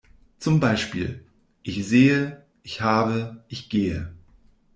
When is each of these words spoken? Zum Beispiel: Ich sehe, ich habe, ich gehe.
Zum 0.39 0.59
Beispiel: 0.59 1.27
Ich 1.61 1.87
sehe, 1.87 2.43
ich 2.63 2.81
habe, 2.81 3.43
ich 3.49 3.69
gehe. 3.69 4.11